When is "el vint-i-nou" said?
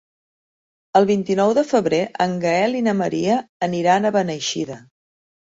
0.99-1.53